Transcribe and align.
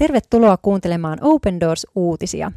Tervetuloa 0.00 0.56
kuuntelemaan 0.56 1.18
Open 1.20 1.60
Doors-uutisia. 1.60 2.52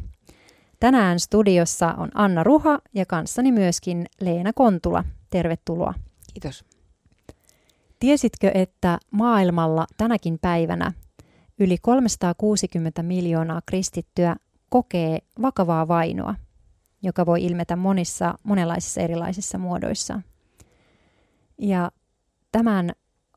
Tänään 0.79 1.19
studiossa 1.19 1.93
on 1.97 2.09
Anna 2.13 2.43
Ruha 2.43 2.79
ja 2.93 3.05
kanssani 3.05 3.51
myöskin 3.51 4.05
Leena 4.21 4.53
Kontula. 4.53 5.03
Tervetuloa. 5.29 5.93
Kiitos. 6.33 6.65
Tiesitkö, 7.99 8.51
että 8.53 8.99
maailmalla 9.11 9.87
tänäkin 9.97 10.39
päivänä 10.39 10.91
yli 11.59 11.77
360 11.81 13.03
miljoonaa 13.03 13.61
kristittyä 13.65 14.35
kokee 14.69 15.19
vakavaa 15.41 15.87
vainoa, 15.87 16.35
joka 17.01 17.25
voi 17.25 17.43
ilmetä 17.43 17.75
monissa, 17.75 18.33
monenlaisissa 18.43 19.01
erilaisissa 19.01 19.57
muodoissa. 19.57 20.21
Ja 21.57 21.91
tämän 22.51 22.91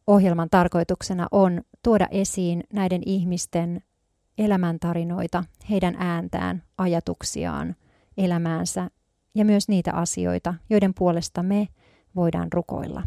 ohjelman 0.07 0.51
tarkoituksena 0.51 1.27
on 1.31 1.63
tuoda 1.83 2.09
esiin 2.11 2.65
näiden 2.73 3.03
ihmisten 3.07 3.83
elämäntarinoita, 4.39 5.45
heidän 5.71 5.97
ääntään, 5.99 6.63
ajatuksiaan, 6.79 7.77
elämäänsä 8.17 8.91
ja 9.35 9.45
myös 9.45 9.69
niitä 9.69 9.93
asioita, 9.93 10.55
joiden 10.71 10.95
puolesta 10.95 11.43
me 11.43 11.69
voidaan 12.17 12.53
rukoilla. 12.53 13.03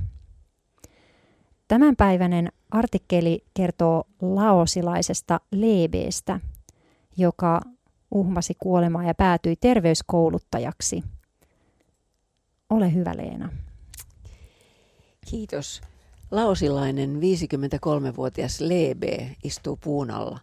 Tämänpäiväinen 1.68 2.52
artikkeli 2.72 3.46
kertoo 3.54 4.04
laosilaisesta 4.22 5.40
Leebeestä, 5.52 6.40
joka 7.18 7.62
uhmasi 8.12 8.54
kuolemaa 8.60 9.04
ja 9.04 9.16
päätyi 9.16 9.56
terveyskouluttajaksi. 9.56 11.04
Ole 12.70 12.94
hyvä 12.94 13.18
Leena. 13.18 13.50
Kiitos. 15.30 15.82
Laosilainen 16.32 17.16
53-vuotias 17.16 18.62
Lebe 18.62 19.36
istuu 19.44 19.78
puun 19.84 20.12
alla. 20.12 20.40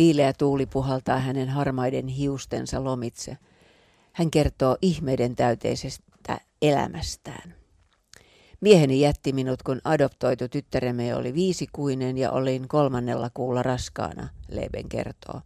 Viileä 0.00 0.32
tuuli 0.32 0.66
puhaltaa 0.66 1.18
hänen 1.18 1.48
harmaiden 1.48 2.08
hiustensa 2.08 2.84
lomitse. 2.84 3.36
Hän 4.12 4.30
kertoo 4.30 4.76
ihmeiden 4.82 5.36
täyteisestä 5.36 6.40
elämästään. 6.62 7.54
Mieheni 8.60 9.00
jätti 9.00 9.32
minut, 9.32 9.62
kun 9.62 9.80
adoptoitu 9.84 10.48
tyttäremme 10.48 11.14
oli 11.14 11.34
viisikuinen 11.34 12.18
ja 12.18 12.30
olin 12.30 12.68
kolmannella 12.68 13.30
kuulla 13.34 13.62
raskaana, 13.62 14.28
Leben 14.48 14.88
kertoo. 14.88 15.40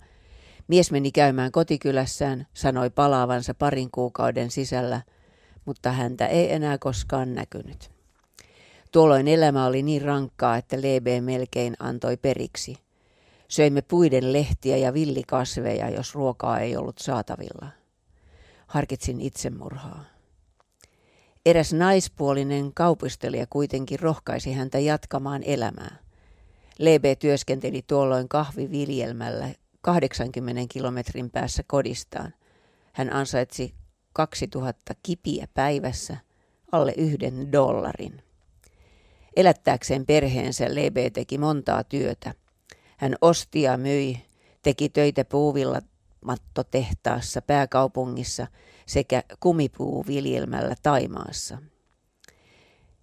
Mies 0.69 0.91
meni 0.91 1.13
käymään 1.13 1.53
kotikylässään, 1.53 2.47
sanoi 2.55 2.91
palaavansa 2.91 3.55
parin 3.55 3.91
kuukauden 3.91 4.51
sisällä, 4.51 5.01
mutta 5.65 5.93
häntä 5.93 6.27
ei 6.27 6.53
enää 6.53 6.79
koskaan 6.79 7.35
näkynyt. 7.35 7.91
Tuolloin 8.93 9.29
elämä 9.29 9.67
oli 9.67 9.83
niin 9.83 10.03
rankkaa, 10.03 10.57
että 10.57 10.83
Lebe 10.83 11.21
melkein 11.21 11.77
antoi 11.79 12.17
periksi. 12.17 12.84
Söimme 13.48 13.83
puiden 13.83 14.33
lehtiä 14.33 14.77
ja 14.77 14.95
villikasveja, 14.95 15.91
jos 15.91 16.14
ruokaa 16.14 16.61
ei 16.61 16.77
ollut 16.77 16.98
saatavilla. 16.98 17.69
Harkitsin 18.67 19.20
itsemurhaa. 19.20 20.05
Eräs 21.47 21.73
naispuolinen 21.73 22.75
kaupistelija 22.75 23.47
kuitenkin 23.51 24.01
rohkaisi 24.01 24.53
häntä 24.53 24.78
jatkamaan 24.78 25.42
elämää. 25.42 25.97
Lebe 26.78 27.17
työskenteli 27.17 27.83
tuolloin 27.86 28.28
kahviviljelmällä 28.28 29.48
80 29.81 30.62
kilometrin 30.69 31.31
päässä 31.31 31.62
kodistaan. 31.67 32.34
Hän 32.92 33.12
ansaitsi 33.12 33.75
2000 34.12 34.95
kipiä 35.03 35.48
päivässä, 35.55 36.17
alle 36.73 36.95
yhden 36.97 37.53
dollarin. 37.53 38.23
Elättääkseen 39.36 40.06
perheensä 40.06 40.74
Lebe 40.74 41.11
teki 41.11 41.39
montaa 41.39 41.85
työtä. 41.85 42.35
Hän 42.97 43.15
osti 43.21 43.63
ja 43.63 43.77
myi, 43.77 44.27
teki 44.63 44.89
töitä 44.89 45.25
puuvilla 45.25 45.81
mattotehtaassa 46.25 47.43
pääkaupungissa 47.43 48.47
sekä 48.87 49.23
kumipuuviljelmällä 49.41 50.75
Taimaassa. 50.83 51.59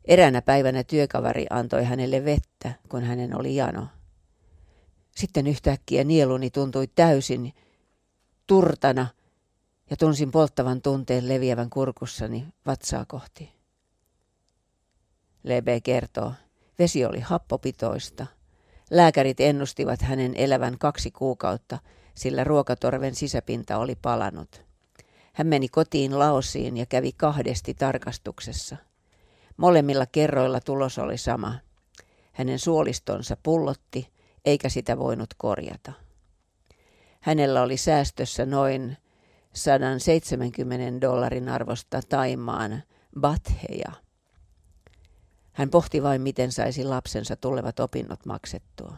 Eräänä 0.05 0.41
päivänä 0.41 0.83
työkavari 0.83 1.45
antoi 1.49 1.83
hänelle 1.83 2.25
vettä, 2.25 2.73
kun 2.89 3.03
hänen 3.03 3.39
oli 3.39 3.55
jano. 3.55 3.87
Sitten 5.15 5.47
yhtäkkiä 5.47 6.03
nieluni 6.03 6.49
tuntui 6.49 6.87
täysin 6.87 7.53
turtana 8.47 9.07
ja 9.89 9.97
tunsin 9.97 10.31
polttavan 10.31 10.81
tunteen 10.81 11.29
leviävän 11.29 11.69
kurkussani 11.69 12.47
vatsaa 12.65 13.05
kohti. 13.05 13.51
Lebe 15.43 15.81
kertoo, 15.81 16.33
vesi 16.79 17.05
oli 17.05 17.19
happopitoista. 17.19 18.27
Lääkärit 18.91 19.39
ennustivat 19.39 20.01
hänen 20.01 20.35
elävän 20.35 20.77
kaksi 20.79 21.11
kuukautta, 21.11 21.79
sillä 22.15 22.43
ruokatorven 22.43 23.15
sisäpinta 23.15 23.77
oli 23.77 23.95
palanut. 23.95 24.65
Hän 25.33 25.47
meni 25.47 25.67
kotiin 25.67 26.19
Laosiin 26.19 26.77
ja 26.77 26.85
kävi 26.85 27.11
kahdesti 27.11 27.73
tarkastuksessa. 27.73 28.77
Molemmilla 29.57 30.05
kerroilla 30.05 30.59
tulos 30.59 30.99
oli 30.99 31.17
sama. 31.17 31.53
Hänen 32.31 32.59
suolistonsa 32.59 33.37
pullotti, 33.43 34.09
eikä 34.45 34.69
sitä 34.69 34.97
voinut 34.97 35.33
korjata. 35.37 35.91
Hänellä 37.21 37.61
oli 37.61 37.77
säästössä 37.77 38.45
noin 38.45 38.97
170 39.53 41.01
dollarin 41.07 41.49
arvosta 41.49 42.01
Taimaan 42.09 42.83
batheja. 43.19 43.91
Hän 45.51 45.69
pohti 45.69 46.03
vain, 46.03 46.21
miten 46.21 46.51
saisi 46.51 46.83
lapsensa 46.83 47.35
tulevat 47.35 47.79
opinnot 47.79 48.25
maksettua. 48.25 48.97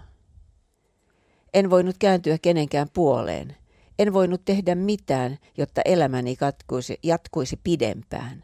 En 1.53 1.69
voinut 1.69 1.96
kääntyä 2.00 2.38
kenenkään 2.38 2.88
puoleen. 2.94 3.58
En 4.00 4.14
voinut 4.14 4.46
tehdä 4.46 4.75
mitään, 4.75 5.38
jotta 5.58 5.81
elämäni 5.86 6.36
katkuisi, 6.36 7.00
jatkuisi 7.03 7.59
pidempään. 7.63 8.44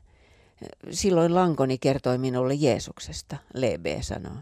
Silloin 0.92 1.36
lankoni 1.36 1.78
kertoi 1.78 2.18
minulle 2.18 2.54
Jeesuksesta, 2.54 3.38
Lebe 3.54 3.98
sanoo. 4.02 4.38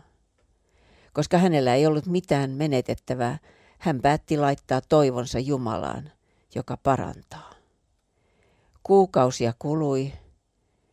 Koska 1.14 1.38
hänellä 1.38 1.76
ei 1.76 1.86
ollut 1.86 2.06
mitään 2.06 2.52
menetettävää, 2.52 3.38
hän 3.78 4.02
päätti 4.02 4.38
laittaa 4.38 4.82
toivonsa 4.82 5.40
Jumalaan, 5.40 6.12
joka 6.56 6.78
parantaa. 6.78 7.54
Kuukausia 8.84 9.54
kului, 9.60 10.14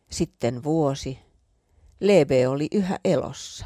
sitten 0.09 0.63
vuosi. 0.63 1.24
Lebe 2.05 2.47
oli 2.47 2.67
yhä 2.71 2.99
elossa. 3.05 3.65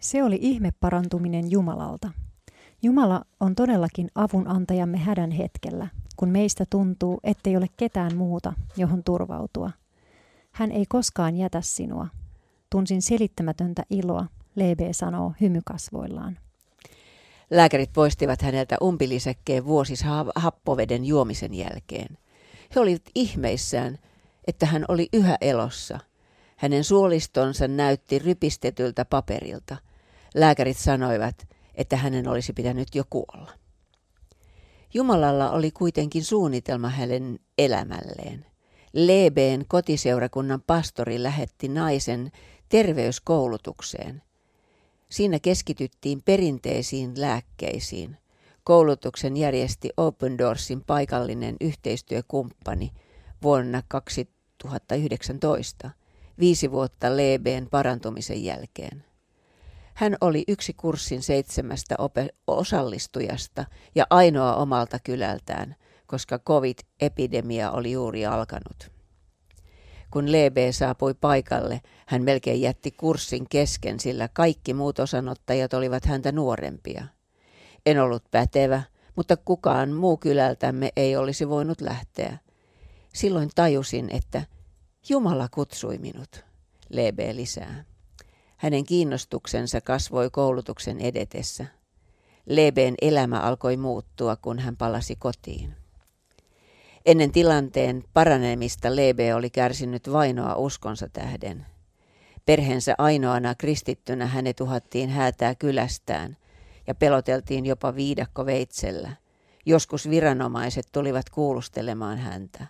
Se 0.00 0.22
oli 0.22 0.38
ihme 0.40 0.70
parantuminen 0.80 1.50
Jumalalta. 1.50 2.10
Jumala 2.82 3.24
on 3.40 3.54
todellakin 3.54 4.08
avun 4.14 4.48
antajamme 4.48 4.98
hädän 4.98 5.30
hetkellä, 5.30 5.88
kun 6.16 6.28
meistä 6.28 6.64
tuntuu, 6.70 7.20
ettei 7.24 7.56
ole 7.56 7.66
ketään 7.76 8.16
muuta, 8.16 8.52
johon 8.76 9.04
turvautua. 9.04 9.70
Hän 10.52 10.72
ei 10.72 10.84
koskaan 10.88 11.36
jätä 11.36 11.60
sinua. 11.60 12.08
Tunsin 12.70 13.02
selittämätöntä 13.02 13.82
iloa, 13.90 14.26
Lebe 14.54 14.92
sanoo 14.92 15.32
hymykasvoillaan. 15.40 16.38
Lääkärit 17.50 17.92
poistivat 17.92 18.42
häneltä 18.42 18.76
umpilisäkkeen 18.82 19.64
vuosis 19.64 20.04
happoveden 20.34 21.04
juomisen 21.04 21.54
jälkeen. 21.54 22.18
He 22.74 22.80
olivat 22.80 23.02
ihmeissään, 23.14 23.98
että 24.46 24.66
hän 24.66 24.84
oli 24.88 25.08
yhä 25.12 25.36
elossa. 25.40 25.98
Hänen 26.56 26.84
suolistonsa 26.84 27.68
näytti 27.68 28.18
rypistetyltä 28.18 29.04
paperilta. 29.04 29.76
Lääkärit 30.34 30.76
sanoivat, 30.76 31.48
että 31.74 31.96
hänen 31.96 32.28
olisi 32.28 32.52
pitänyt 32.52 32.94
jo 32.94 33.04
kuolla. 33.10 33.52
Jumalalla 34.94 35.50
oli 35.50 35.70
kuitenkin 35.70 36.24
suunnitelma 36.24 36.88
hänen 36.88 37.38
elämälleen. 37.58 38.46
Lebeen 38.92 39.64
kotiseurakunnan 39.68 40.62
pastori 40.66 41.22
lähetti 41.22 41.68
naisen 41.68 42.32
terveyskoulutukseen. 42.68 44.22
Siinä 45.10 45.38
keskityttiin 45.38 46.22
perinteisiin 46.22 47.12
lääkkeisiin. 47.16 48.16
Koulutuksen 48.64 49.36
järjesti 49.36 49.90
Open 49.96 50.38
Doorsin 50.38 50.84
paikallinen 50.84 51.56
yhteistyökumppani 51.60 52.90
vuonna 53.42 53.82
2019, 53.88 55.90
viisi 56.38 56.70
vuotta 56.70 57.16
Lebeen 57.16 57.68
parantumisen 57.70 58.44
jälkeen. 58.44 59.04
Hän 59.94 60.16
oli 60.20 60.44
yksi 60.48 60.72
kurssin 60.72 61.22
seitsemästä 61.22 61.96
osallistujasta 62.46 63.64
ja 63.94 64.06
ainoa 64.10 64.56
omalta 64.56 64.98
kylältään, 64.98 65.76
koska 66.06 66.38
covid-epidemia 66.38 67.70
oli 67.70 67.92
juuri 67.92 68.26
alkanut. 68.26 68.99
Kun 70.10 70.32
Lebe 70.32 70.72
saapui 70.72 71.14
paikalle, 71.14 71.80
hän 72.06 72.22
melkein 72.22 72.60
jätti 72.60 72.90
kurssin 72.90 73.48
kesken, 73.48 74.00
sillä 74.00 74.28
kaikki 74.28 74.74
muut 74.74 74.98
osanottajat 74.98 75.74
olivat 75.74 76.04
häntä 76.04 76.32
nuorempia. 76.32 77.04
En 77.86 78.02
ollut 78.02 78.24
pätevä, 78.30 78.82
mutta 79.16 79.36
kukaan 79.36 79.92
muu 79.92 80.16
kylältämme 80.16 80.90
ei 80.96 81.16
olisi 81.16 81.48
voinut 81.48 81.80
lähteä. 81.80 82.38
Silloin 83.14 83.50
tajusin, 83.54 84.10
että 84.10 84.42
Jumala 85.08 85.48
kutsui 85.50 85.98
minut, 85.98 86.44
Lebe 86.88 87.36
lisää. 87.36 87.84
Hänen 88.56 88.84
kiinnostuksensa 88.84 89.80
kasvoi 89.80 90.30
koulutuksen 90.30 91.00
edetessä. 91.00 91.66
Lebeen 92.46 92.94
elämä 93.02 93.40
alkoi 93.40 93.76
muuttua, 93.76 94.36
kun 94.36 94.58
hän 94.58 94.76
palasi 94.76 95.16
kotiin. 95.16 95.79
Ennen 97.06 97.32
tilanteen 97.32 98.04
paranemista 98.14 98.96
Lebe 98.96 99.34
oli 99.34 99.50
kärsinyt 99.50 100.12
vainoa 100.12 100.54
uskonsa 100.54 101.08
tähden. 101.08 101.66
Perheensä 102.46 102.94
ainoana 102.98 103.54
kristittynä 103.54 104.26
hänet 104.26 104.60
uhattiin 104.60 105.10
häätää 105.10 105.54
kylästään 105.54 106.36
ja 106.86 106.94
peloteltiin 106.94 107.66
jopa 107.66 107.94
viidakkoveitsellä. 107.94 109.16
Joskus 109.66 110.10
viranomaiset 110.10 110.88
tulivat 110.92 111.30
kuulustelemaan 111.30 112.18
häntä. 112.18 112.66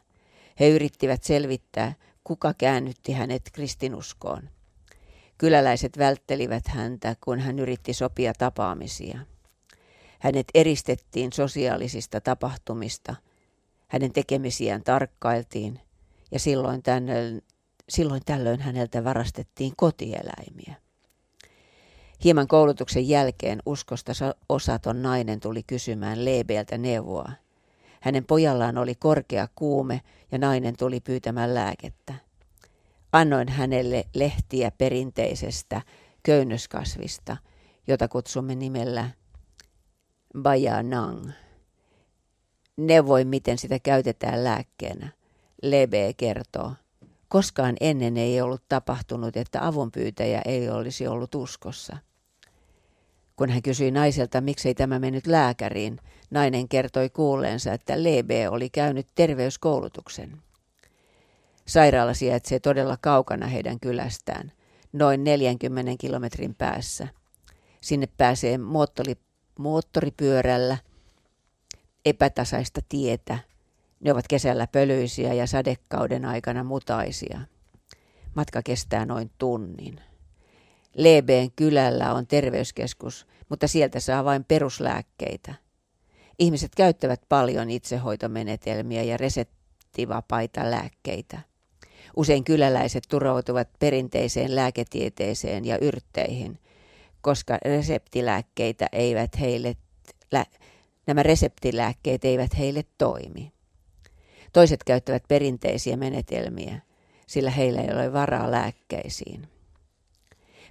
He 0.60 0.68
yrittivät 0.68 1.22
selvittää, 1.22 1.94
kuka 2.24 2.54
käännytti 2.54 3.12
hänet 3.12 3.42
kristinuskoon. 3.52 4.50
Kyläläiset 5.38 5.98
välttelivät 5.98 6.68
häntä, 6.68 7.16
kun 7.24 7.38
hän 7.38 7.58
yritti 7.58 7.92
sopia 7.92 8.32
tapaamisia. 8.38 9.18
Hänet 10.18 10.46
eristettiin 10.54 11.32
sosiaalisista 11.32 12.20
tapahtumista. 12.20 13.14
Hänen 13.90 14.12
tekemisiään 14.12 14.82
tarkkailtiin 14.82 15.80
ja 16.32 16.38
silloin 16.38 16.82
tällöin, 16.82 17.42
silloin 17.88 18.22
tällöin 18.24 18.60
häneltä 18.60 19.04
varastettiin 19.04 19.72
kotieläimiä. 19.76 20.74
Hieman 22.24 22.48
koulutuksen 22.48 23.08
jälkeen 23.08 23.62
uskosta 23.66 24.12
osaton 24.48 25.02
nainen 25.02 25.40
tuli 25.40 25.62
kysymään 25.62 26.24
Leebeltä 26.24 26.78
neuvoa. 26.78 27.32
Hänen 28.00 28.24
pojallaan 28.24 28.78
oli 28.78 28.94
korkea 28.94 29.48
kuume 29.54 30.00
ja 30.32 30.38
nainen 30.38 30.76
tuli 30.76 31.00
pyytämään 31.00 31.54
lääkettä. 31.54 32.14
Annoin 33.12 33.48
hänelle 33.48 34.04
lehtiä 34.14 34.70
perinteisestä 34.70 35.82
köynnöskasvista, 36.22 37.36
jota 37.86 38.08
kutsumme 38.08 38.54
nimellä 38.54 39.10
Bayanang. 40.42 41.30
Neuvoin, 42.80 43.28
miten 43.28 43.58
sitä 43.58 43.78
käytetään 43.78 44.44
lääkkeenä. 44.44 45.08
Lebe 45.62 46.12
kertoo. 46.16 46.72
Koskaan 47.28 47.76
ennen 47.80 48.16
ei 48.16 48.40
ollut 48.40 48.62
tapahtunut, 48.68 49.36
että 49.36 49.66
avunpyytäjä 49.66 50.42
ei 50.44 50.68
olisi 50.68 51.06
ollut 51.06 51.34
uskossa. 51.34 51.96
Kun 53.36 53.50
hän 53.50 53.62
kysyi 53.62 53.90
naiselta, 53.90 54.40
miksei 54.40 54.74
tämä 54.74 54.98
mennyt 54.98 55.26
lääkäriin, 55.26 55.98
nainen 56.30 56.68
kertoi 56.68 57.10
kuulleensa, 57.10 57.72
että 57.72 58.02
Lebe 58.02 58.48
oli 58.48 58.70
käynyt 58.70 59.06
terveyskoulutuksen. 59.14 60.42
Sairaala 61.66 62.14
sijaitsee 62.14 62.60
todella 62.60 62.98
kaukana 63.00 63.46
heidän 63.46 63.80
kylästään, 63.80 64.52
noin 64.92 65.24
40 65.24 65.92
kilometrin 65.98 66.54
päässä. 66.54 67.08
Sinne 67.80 68.08
pääsee 68.16 68.58
moottori, 68.58 69.14
moottoripyörällä 69.58 70.76
epätasaista 72.04 72.80
tietä. 72.88 73.38
Ne 74.00 74.12
ovat 74.12 74.28
kesällä 74.28 74.66
pölyisiä 74.66 75.32
ja 75.34 75.46
sadekauden 75.46 76.24
aikana 76.24 76.64
mutaisia. 76.64 77.40
Matka 78.34 78.62
kestää 78.62 79.06
noin 79.06 79.30
tunnin. 79.38 80.00
Lebeen 80.96 81.50
kylällä 81.56 82.12
on 82.14 82.26
terveyskeskus, 82.26 83.26
mutta 83.48 83.68
sieltä 83.68 84.00
saa 84.00 84.24
vain 84.24 84.44
peruslääkkeitä. 84.44 85.54
Ihmiset 86.38 86.74
käyttävät 86.74 87.20
paljon 87.28 87.70
itsehoitomenetelmiä 87.70 89.02
ja 89.02 89.16
reseptivapaita 89.16 90.70
lääkkeitä. 90.70 91.40
Usein 92.16 92.44
kyläläiset 92.44 93.04
turvautuvat 93.08 93.68
perinteiseen 93.78 94.56
lääketieteeseen 94.56 95.64
ja 95.64 95.78
yrtteihin, 95.78 96.58
koska 97.20 97.58
reseptilääkkeitä 97.64 98.86
eivät 98.92 99.40
heille, 99.40 99.76
lä, 100.32 100.46
nämä 101.06 101.22
reseptilääkkeet 101.22 102.24
eivät 102.24 102.58
heille 102.58 102.84
toimi. 102.98 103.52
Toiset 104.52 104.84
käyttävät 104.84 105.22
perinteisiä 105.28 105.96
menetelmiä, 105.96 106.80
sillä 107.26 107.50
heillä 107.50 107.80
ei 107.80 107.94
ole 107.94 108.12
varaa 108.12 108.50
lääkkeisiin. 108.50 109.48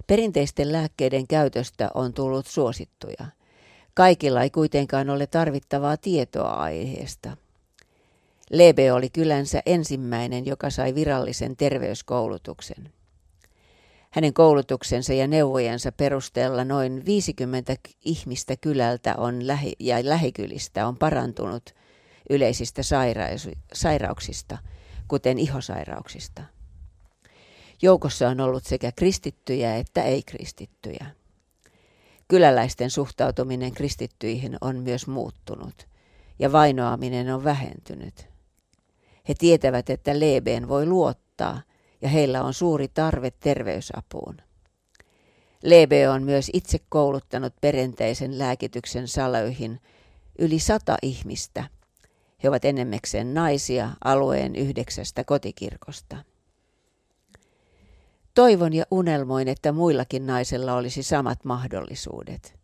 Perinteisten 0.06 0.72
lääkkeiden 0.72 1.26
käytöstä 1.26 1.90
on 1.94 2.14
tullut 2.14 2.46
suosittuja. 2.46 3.26
Kaikilla 3.94 4.42
ei 4.42 4.50
kuitenkaan 4.50 5.10
ole 5.10 5.26
tarvittavaa 5.26 5.96
tietoa 5.96 6.50
aiheesta. 6.50 7.36
Lebe 8.50 8.92
oli 8.92 9.10
kylänsä 9.10 9.62
ensimmäinen, 9.66 10.46
joka 10.46 10.70
sai 10.70 10.94
virallisen 10.94 11.56
terveyskoulutuksen. 11.56 12.92
Hänen 14.10 14.34
koulutuksensa 14.34 15.12
ja 15.12 15.26
neuvojensa 15.26 15.92
perusteella 15.92 16.64
noin 16.64 17.04
50 17.04 17.76
ihmistä 18.04 18.56
kylältä 18.56 19.14
on 19.16 19.46
lähi- 19.46 19.76
ja 19.78 19.96
lähikylistä 20.02 20.86
on 20.86 20.96
parantunut 20.96 21.74
yleisistä 22.30 22.82
sairauksista, 23.72 24.58
kuten 25.08 25.38
ihosairauksista. 25.38 26.42
Joukossa 27.82 28.28
on 28.28 28.40
ollut 28.40 28.64
sekä 28.64 28.92
kristittyjä 28.92 29.76
että 29.76 30.02
ei-kristittyjä. 30.02 31.06
Kyläläisten 32.28 32.90
suhtautuminen 32.90 33.72
kristittyihin 33.72 34.56
on 34.60 34.76
myös 34.76 35.06
muuttunut 35.06 35.88
ja 36.38 36.52
vainoaminen 36.52 37.34
on 37.34 37.44
vähentynyt. 37.44 38.28
He 39.28 39.34
tietävät, 39.38 39.90
että 39.90 40.20
Lebeen 40.20 40.68
voi 40.68 40.86
luottaa 40.86 41.62
ja 42.02 42.08
heillä 42.08 42.42
on 42.42 42.54
suuri 42.54 42.88
tarve 42.88 43.30
terveysapuun. 43.30 44.36
Lebe 45.62 46.08
on 46.08 46.22
myös 46.22 46.50
itse 46.52 46.78
kouluttanut 46.88 47.54
perinteisen 47.60 48.38
lääkityksen 48.38 49.08
salöihin 49.08 49.80
yli 50.38 50.58
sata 50.58 50.96
ihmistä. 51.02 51.64
He 52.42 52.48
ovat 52.48 52.64
enemmekseen 52.64 53.34
naisia 53.34 53.90
alueen 54.04 54.56
yhdeksästä 54.56 55.24
kotikirkosta. 55.24 56.16
Toivon 58.34 58.72
ja 58.72 58.84
unelmoin, 58.90 59.48
että 59.48 59.72
muillakin 59.72 60.26
naisilla 60.26 60.74
olisi 60.74 61.02
samat 61.02 61.44
mahdollisuudet. 61.44 62.54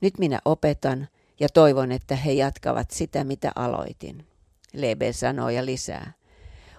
Nyt 0.00 0.18
minä 0.18 0.38
opetan 0.44 1.08
ja 1.40 1.48
toivon, 1.48 1.92
että 1.92 2.16
he 2.16 2.32
jatkavat 2.32 2.90
sitä, 2.90 3.24
mitä 3.24 3.52
aloitin. 3.54 4.26
Lebe 4.72 5.12
sanoo 5.12 5.48
ja 5.48 5.64
lisää. 5.64 6.12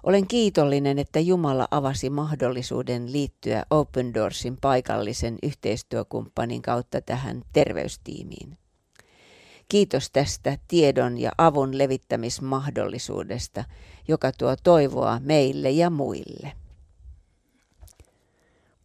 Olen 0.06 0.28
kiitollinen, 0.28 1.00
että 1.00 1.20
Jumala 1.20 1.68
avasi 1.72 2.10
mahdollisuuden 2.10 3.12
liittyä 3.12 3.66
Open 3.70 4.14
Doorsin 4.14 4.58
paikallisen 4.62 5.38
yhteistyökumppanin 5.44 6.62
kautta 6.62 7.02
tähän 7.02 7.42
terveystiimiin. 7.54 8.58
Kiitos 9.70 10.12
tästä 10.12 10.58
tiedon 10.68 11.18
ja 11.18 11.32
avun 11.38 11.78
levittämismahdollisuudesta, 11.78 13.64
joka 14.08 14.32
tuo 14.32 14.56
toivoa 14.64 15.20
meille 15.24 15.70
ja 15.70 15.90
muille 15.90 16.52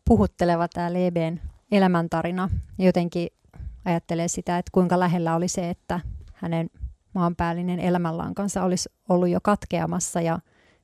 puhutteleva 0.04 0.68
tämä 0.68 0.92
Leben 0.92 1.40
elämäntarina. 1.72 2.50
Jotenkin 2.78 3.28
ajattelee 3.84 4.28
sitä, 4.28 4.58
että 4.58 4.70
kuinka 4.72 4.98
lähellä 4.98 5.34
oli 5.34 5.48
se, 5.48 5.70
että 5.70 6.00
hänen 6.34 6.70
maanpäällinen 7.14 7.80
elämänlankansa 7.80 8.64
olisi 8.64 8.88
ollut 9.08 9.28
jo 9.28 9.38
katkeamassa 9.42 10.20
ja 10.20 10.38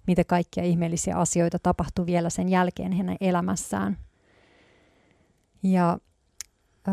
mitä 0.07 0.25
kaikkia 0.25 0.65
ihmeellisiä 0.65 1.17
asioita 1.17 1.59
tapahtui 1.59 2.07
vielä 2.07 2.31
sen 2.31 2.49
jälkeen 2.49 2.93
hänen 2.93 3.17
elämässään. 3.21 3.99
Ja 5.63 5.99
ö, 6.89 6.91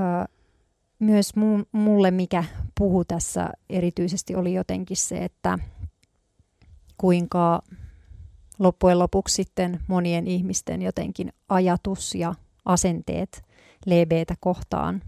myös 1.00 1.34
mu- 1.36 1.65
mulle, 1.72 2.12
mikä 2.12 2.43
puhu 2.77 3.05
tässä 3.05 3.50
erityisesti, 3.70 4.36
oli 4.36 4.53
jotenkin 4.53 4.98
se, 4.98 5.24
että 5.24 5.60
kuinka 6.98 7.62
loppujen 8.60 9.00
lopuksi 9.00 9.36
sitten 9.36 9.79
monien 9.88 10.27
ihmisten 10.27 10.82
jotenkin 10.82 11.34
ajatus 11.50 12.15
ja 12.15 12.36
asenteet 12.65 13.43
Lebeetä 13.86 14.36
kohtaan 14.39 15.01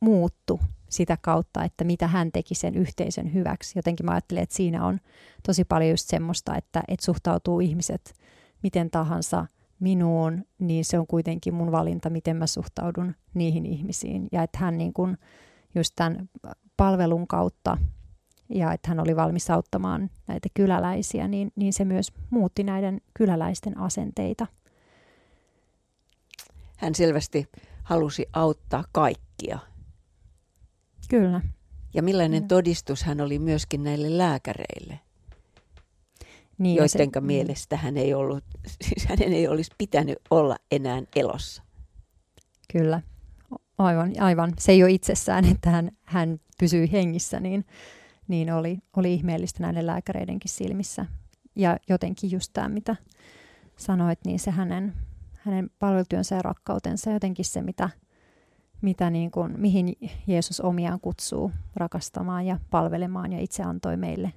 muuttu 0.00 0.60
sitä 0.94 1.18
kautta, 1.20 1.64
että 1.64 1.84
mitä 1.84 2.06
hän 2.06 2.32
teki 2.32 2.54
sen 2.54 2.74
yhteisön 2.74 3.34
hyväksi. 3.34 3.78
Jotenkin 3.78 4.06
mä 4.06 4.12
ajattelen, 4.12 4.42
että 4.42 4.56
siinä 4.56 4.86
on 4.86 5.00
tosi 5.46 5.64
paljon 5.64 5.90
just 5.90 6.08
semmoista, 6.08 6.56
että, 6.56 6.82
että 6.88 7.04
suhtautuu 7.04 7.60
ihmiset 7.60 8.14
miten 8.62 8.90
tahansa 8.90 9.46
minuun, 9.80 10.44
niin 10.58 10.84
se 10.84 10.98
on 10.98 11.06
kuitenkin 11.06 11.54
mun 11.54 11.72
valinta, 11.72 12.10
miten 12.10 12.36
mä 12.36 12.46
suhtaudun 12.46 13.14
niihin 13.34 13.66
ihmisiin. 13.66 14.28
Ja 14.32 14.42
että 14.42 14.58
hän 14.58 14.78
niin 14.78 14.92
kuin 14.92 15.18
just 15.74 15.92
tämän 15.96 16.28
palvelun 16.76 17.26
kautta 17.26 17.78
ja 18.48 18.72
että 18.72 18.88
hän 18.88 19.00
oli 19.00 19.16
valmis 19.16 19.50
auttamaan 19.50 20.10
näitä 20.26 20.48
kyläläisiä, 20.54 21.28
niin, 21.28 21.52
niin 21.56 21.72
se 21.72 21.84
myös 21.84 22.12
muutti 22.30 22.64
näiden 22.64 23.00
kyläläisten 23.14 23.78
asenteita. 23.78 24.46
Hän 26.76 26.94
selvästi 26.94 27.48
halusi 27.82 28.26
auttaa 28.32 28.84
kaikkia. 28.92 29.58
Kyllä. 31.14 31.40
Ja 31.94 32.02
millainen 32.02 32.42
Kyllä. 32.42 32.48
todistus 32.48 33.02
hän 33.02 33.20
oli 33.20 33.38
myöskin 33.38 33.82
näille 33.82 34.18
lääkäreille? 34.18 35.00
niin, 36.58 36.76
joidenka 36.76 37.20
se, 37.20 37.26
mielestä 37.26 37.76
hän 37.76 37.96
ei 37.96 38.14
ollut, 38.14 38.44
siis 38.82 39.06
hänen 39.10 39.32
ei 39.32 39.48
olisi 39.48 39.70
pitänyt 39.78 40.18
olla 40.30 40.56
enää 40.70 41.02
elossa. 41.16 41.62
Kyllä, 42.72 43.02
aivan, 43.78 44.12
aivan. 44.20 44.52
Se 44.58 44.72
ei 44.72 44.82
ole 44.82 44.90
itsessään, 44.90 45.44
että 45.44 45.70
hän, 45.70 45.90
hän 46.04 46.40
pysyy 46.58 46.92
hengissä, 46.92 47.40
niin, 47.40 47.64
niin 48.28 48.52
oli, 48.52 48.78
oli 48.96 49.14
ihmeellistä 49.14 49.62
näiden 49.62 49.86
lääkäreidenkin 49.86 50.50
silmissä. 50.50 51.06
Ja 51.56 51.76
jotenkin 51.88 52.30
just 52.30 52.50
tämä, 52.52 52.68
mitä 52.68 52.96
sanoit, 53.76 54.18
niin 54.24 54.38
se 54.38 54.50
hänen, 54.50 54.92
hänen 55.32 55.70
palvelutyönsä 55.78 56.34
ja 56.36 56.42
rakkautensa, 56.42 57.10
jotenkin 57.10 57.44
se, 57.44 57.62
mitä, 57.62 57.90
mitä 58.84 59.10
niin 59.10 59.30
kuin, 59.30 59.60
mihin 59.60 59.96
Jeesus 60.26 60.60
omiaan 60.60 61.00
kutsuu 61.00 61.52
rakastamaan 61.76 62.46
ja 62.46 62.58
palvelemaan 62.70 63.32
ja 63.32 63.40
itse 63.40 63.62
antoi 63.62 63.96
meille 63.96 64.32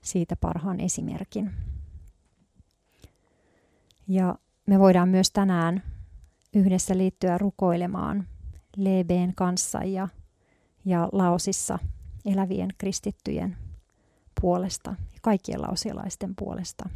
siitä 0.00 0.36
parhaan 0.36 0.80
esimerkin. 0.80 1.50
Ja 4.08 4.38
me 4.66 4.78
voidaan 4.78 5.08
myös 5.08 5.30
tänään 5.30 5.82
yhdessä 6.54 6.98
liittyä 6.98 7.38
rukoilemaan 7.38 8.26
Lebeen 8.76 9.34
kanssa 9.34 9.78
ja, 9.78 10.08
ja 10.84 11.08
Laosissa 11.12 11.78
elävien 12.24 12.70
kristittyjen 12.78 13.56
puolesta, 14.40 14.94
kaikkien 15.22 15.62
laosialaisten 15.62 16.34
puolesta. 16.36 16.88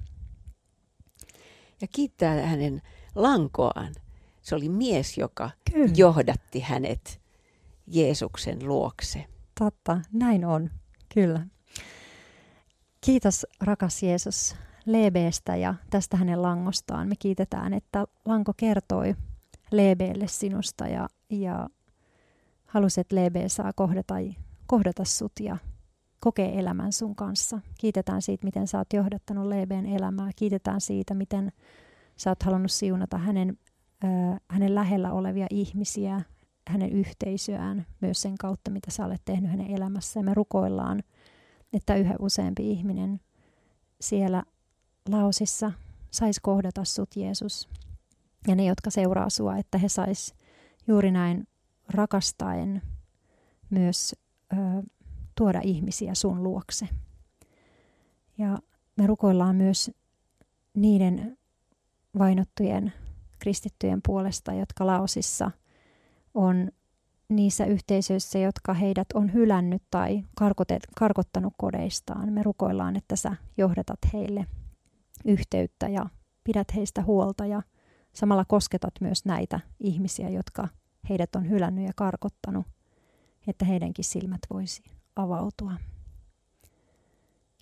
Ja 1.81 1.88
kiittää 1.88 2.47
hänen 2.47 2.83
lankoaan. 3.14 3.95
Se 4.44 4.54
oli 4.54 4.68
mies, 4.68 5.18
joka 5.18 5.50
Kyllä. 5.72 5.92
johdatti 5.96 6.60
hänet 6.60 7.20
Jeesuksen 7.86 8.68
luokse. 8.68 9.24
Totta, 9.58 10.00
näin 10.12 10.44
on. 10.44 10.70
Kyllä. 11.14 11.46
Kiitos 13.00 13.46
rakas 13.60 14.02
Jeesus 14.02 14.56
Lebeestä 14.86 15.56
ja 15.56 15.74
tästä 15.90 16.16
hänen 16.16 16.42
langostaan. 16.42 17.08
Me 17.08 17.14
kiitetään, 17.18 17.74
että 17.74 18.04
lanko 18.24 18.52
kertoi 18.56 19.14
Lebeelle 19.70 20.28
sinusta 20.28 20.86
ja, 20.86 21.08
ja 21.30 21.68
halusi, 22.66 23.00
että 23.00 23.16
Lebe 23.16 23.48
saa 23.48 23.72
kohdata, 23.72 24.14
kohdata 24.66 25.04
sut 25.04 25.32
ja 25.40 25.56
kokee 26.20 26.58
elämän 26.58 26.92
sun 26.92 27.16
kanssa. 27.16 27.60
Kiitetään 27.78 28.22
siitä, 28.22 28.44
miten 28.44 28.66
sä 28.66 28.78
oot 28.78 28.92
johdattanut 28.92 29.46
Lebeen 29.46 29.86
elämää. 29.86 30.30
Kiitetään 30.36 30.80
siitä, 30.80 31.14
miten 31.14 31.52
sä 32.16 32.30
oot 32.30 32.42
halunnut 32.42 32.72
siunata 32.72 33.18
hänen, 33.18 33.58
hänen 34.50 34.75
lähellä 34.75 35.12
olevia 35.12 35.46
ihmisiä, 35.50 36.20
hänen 36.68 36.92
yhteisöään, 36.92 37.87
myös 38.00 38.23
sen 38.23 38.38
kautta, 38.38 38.70
mitä 38.70 38.90
sä 38.90 39.06
olet 39.06 39.23
tehnyt 39.25 39.50
hänen 39.50 39.70
elämässään. 39.70 40.25
Me 40.25 40.34
rukoillaan, 40.34 41.02
että 41.73 41.94
yhä 41.94 42.14
useampi 42.18 42.70
ihminen 42.70 43.20
siellä 44.00 44.42
lausissa 45.08 45.73
saisi 46.11 46.40
kohdata 46.42 46.84
sut, 46.84 47.16
Jeesus. 47.16 47.68
Ja 48.49 48.54
ne, 48.54 48.64
jotka 48.64 48.90
seuraa 48.90 49.30
sua, 49.30 49.56
että 49.56 49.78
he 49.78 49.88
sais 49.88 50.34
juuri 50.87 51.11
näin 51.11 51.49
rakastaen 51.88 52.82
myös 53.70 54.14
ö, 54.52 54.56
tuoda 55.34 55.61
ihmisiä 55.64 56.14
sun 56.14 56.42
luokse. 56.42 56.88
Ja 58.38 58.58
me 58.96 59.06
rukoillaan 59.06 59.56
myös 59.56 59.90
niiden 60.75 61.38
vainottujen 62.18 62.92
kristittyjen 63.38 64.00
puolesta, 64.07 64.53
jotka 64.53 64.87
Laosissa 64.87 65.50
on 66.35 66.69
niissä 67.29 67.64
yhteisöissä, 67.64 68.38
jotka 68.38 68.75
heidät 68.75 69.07
on 69.14 69.33
hylännyt 69.33 69.83
tai 69.91 70.25
karkottanut 70.99 71.53
kodeistaan. 71.59 72.33
Me 72.33 72.43
rukoillaan, 72.43 72.97
että 72.97 73.17
sä 73.17 73.37
johdatat 73.57 73.99
heille 74.12 74.47
yhteyttä 75.25 75.88
ja 75.88 76.07
pidät 76.45 76.75
heistä 76.75 77.03
huolta 77.03 77.47
ja 77.47 77.62
samalla 78.12 78.45
kosketat 78.45 78.95
myös 79.00 79.25
näitä 79.25 79.61
ihmisiä, 79.81 80.29
jotka 80.29 80.69
heidät 81.09 81.37
on 81.37 81.49
hylännyt 81.50 81.87
ja 81.87 81.93
karkottanut, 81.97 82.67
että 83.47 83.64
heidänkin 83.64 84.05
silmät 84.05 84.41
voisi 84.50 84.83
avautua. 85.17 85.73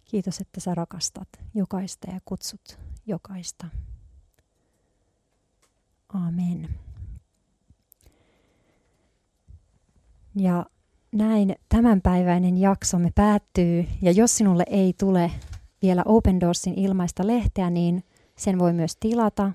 Kiitos, 0.05 0.41
että 0.41 0.61
sä 0.61 0.75
rakastat 0.75 1.29
jokaista 1.55 2.11
ja 2.11 2.21
kutsut 2.25 2.79
jokaista. 3.07 3.67
Amen. 6.15 6.69
Ja 10.35 10.67
näin 11.13 11.57
tämänpäiväinen 11.69 12.59
jaksomme 12.59 13.11
päättyy. 13.15 13.87
Ja 14.03 14.13
jos 14.13 14.37
sinulle 14.37 14.65
ei 14.71 14.95
tule 14.99 15.31
vielä 15.83 16.03
Open 16.07 16.41
Doorsin 16.41 16.75
ilmaista 16.79 17.27
lehteä, 17.27 17.71
niin 17.71 18.05
sen 18.37 18.59
voi 18.59 18.73
myös 18.73 18.97
tilata 19.01 19.53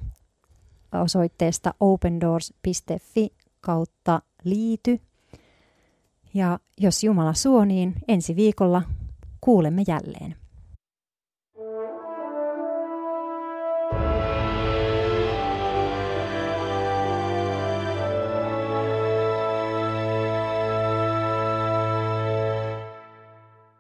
osoitteesta 1.03 1.73
opendoors.fi 1.79 3.29
kautta 3.61 4.21
liity. 4.43 4.99
Ja 6.33 6.59
jos 6.77 7.03
Jumala 7.03 7.33
suo, 7.33 7.65
niin 7.65 7.93
ensi 8.07 8.35
viikolla 8.35 8.81
kuulemme 9.41 9.83
jälleen. 9.87 10.35